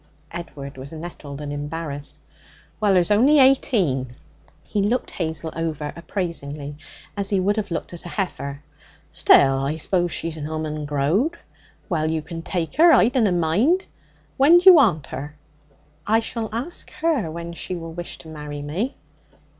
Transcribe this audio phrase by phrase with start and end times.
[0.31, 2.17] Edward was nettled and embarrassed.
[2.79, 4.15] 'Well, 'er's only eighteen.'
[4.63, 6.75] He looked Hazel over appraisingly,
[7.15, 8.63] as he would have looked at a heifer.
[9.11, 11.37] 'Still, I suppose she's an 'ooman growed.
[11.87, 12.91] Well, you can take her.
[12.91, 13.85] I dunna mind.
[14.37, 15.35] When d'you want her?'
[16.07, 18.95] I shall ask her when she will wish to marry me.'